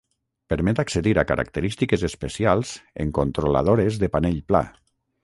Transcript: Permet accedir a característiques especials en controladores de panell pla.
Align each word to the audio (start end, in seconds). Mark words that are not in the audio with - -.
Permet 0.51 0.79
accedir 0.83 1.11
a 1.21 1.23
característiques 1.31 2.05
especials 2.09 2.71
en 3.05 3.13
controladores 3.19 4.01
de 4.05 4.11
panell 4.17 4.41
pla. 4.53 4.65